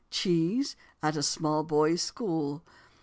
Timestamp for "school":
2.01-2.63